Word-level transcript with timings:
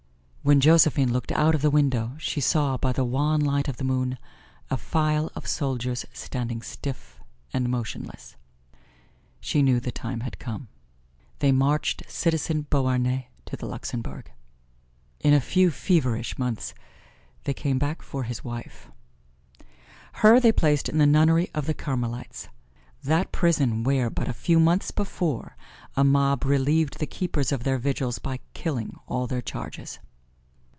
When 0.43 0.59
Josephine 0.59 1.13
looked 1.13 1.31
out 1.31 1.53
of 1.53 1.61
the 1.61 1.69
window, 1.69 2.13
she 2.17 2.41
saw 2.41 2.75
by 2.75 2.93
the 2.93 3.05
wan 3.05 3.41
light 3.41 3.67
of 3.67 3.77
the 3.77 3.83
moon 3.83 4.17
a 4.71 4.75
file 4.75 5.31
of 5.35 5.45
soldiers 5.45 6.03
standing 6.13 6.63
stiff 6.63 7.19
and 7.53 7.69
motionless. 7.69 8.37
She 9.39 9.61
knew 9.61 9.79
the 9.79 9.91
time 9.91 10.21
had 10.21 10.39
come. 10.39 10.67
They 11.39 11.51
marched 11.51 12.09
Citizen 12.09 12.63
Beauharnais 12.71 13.27
to 13.45 13.55
the 13.55 13.67
Luxembourg. 13.67 14.31
In 15.19 15.35
a 15.35 15.39
few 15.39 15.69
feverish 15.69 16.39
months, 16.39 16.73
they 17.43 17.53
came 17.53 17.77
back 17.77 18.01
for 18.01 18.23
his 18.23 18.43
wife. 18.43 18.89
Her 20.25 20.39
they 20.39 20.51
placed 20.51 20.89
in 20.89 20.97
the 20.97 21.05
nunnery 21.05 21.51
of 21.53 21.67
the 21.67 21.75
Carmelites 21.75 22.49
that 23.03 23.31
prison 23.31 23.83
where, 23.83 24.09
but 24.09 24.27
a 24.27 24.33
few 24.33 24.59
months 24.59 24.89
before, 24.89 25.55
a 25.95 26.03
mob 26.03 26.45
relieved 26.45 26.97
the 26.97 27.05
keepers 27.05 27.51
of 27.51 27.63
their 27.63 27.77
vigils 27.77 28.17
by 28.17 28.39
killing 28.55 28.99
all 29.07 29.27
their 29.27 29.43
charges. 29.43 29.99